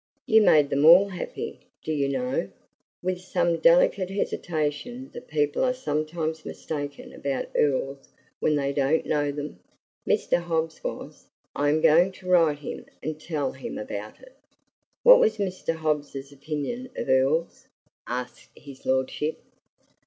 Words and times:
"You 0.25 0.41
made 0.41 0.71
them 0.71 0.83
all 0.83 1.09
happy. 1.09 1.59
Do 1.83 1.93
you 1.93 2.09
know," 2.09 2.49
with 3.03 3.21
some 3.21 3.57
delicate 3.59 4.09
hesitation, 4.09 5.11
"that 5.13 5.27
people 5.27 5.63
are 5.63 5.75
sometimes 5.75 6.43
mistaken 6.43 7.13
about 7.13 7.49
earls 7.53 8.09
when 8.39 8.55
they 8.55 8.73
don't 8.73 9.05
know 9.05 9.31
them. 9.31 9.59
Mr. 10.07 10.39
Hobbs 10.41 10.83
was. 10.83 11.27
I 11.55 11.69
am 11.69 11.81
going 11.81 12.13
to 12.13 12.27
write 12.27 12.57
him, 12.57 12.87
and 13.03 13.21
tell 13.21 13.51
him 13.51 13.77
about 13.77 14.19
it." 14.19 14.35
"What 15.03 15.19
was 15.19 15.37
Mr. 15.37 15.75
Hobbs's 15.75 16.31
opinion 16.31 16.89
of 16.95 17.07
earls?" 17.07 17.67
asked 18.07 18.49
his 18.55 18.87
lordship. 18.87 19.37